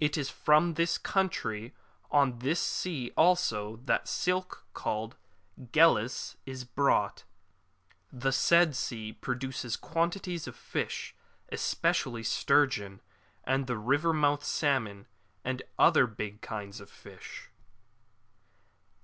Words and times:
It 0.00 0.18
is 0.18 0.30
from 0.30 0.74
the 0.74 0.98
country 1.04 1.74
on 2.10 2.40
this 2.40 2.58
sea 2.58 3.12
also 3.16 3.76
that 3.84 4.02
the 4.02 4.08
silk 4.10 4.64
called 4.74 5.16
GhellS 5.72 6.34
is 6.44 6.64
brought.^ 6.64 7.22
[The 8.12 8.32
said 8.32 8.74
sea 8.74 9.12
produces 9.12 9.76
quantities 9.76 10.48
of 10.48 10.56
fish, 10.56 11.14
especially 11.52 12.24
sturgeon, 12.24 13.00
at 13.44 13.68
the 13.68 13.78
river 13.78 14.12
mouths 14.12 14.48
salmon, 14.48 15.06
and 15.44 15.62
other 15.78 16.08
big 16.08 16.40
kinds 16.40 16.80
of 16.80 16.90
fish. 16.90 17.48